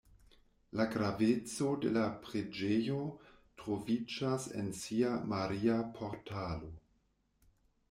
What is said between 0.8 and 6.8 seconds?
graveco de la preĝejo troviĝas en sia „Maria-Portalo“.